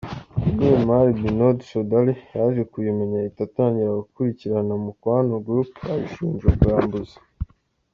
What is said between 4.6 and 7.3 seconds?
Mukwano Group ayishinja ubwambuzi.